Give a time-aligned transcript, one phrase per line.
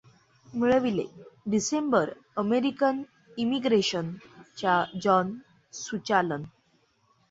[0.47, 1.03] मिळविले
[1.45, 2.09] December
[2.37, 3.01] American
[3.37, 4.11] immigration
[4.57, 5.33] च्या John
[5.73, 6.43] सुचालन.